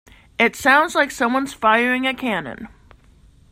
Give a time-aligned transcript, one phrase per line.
[0.39, 2.69] It sounds like someone's firing a cannon.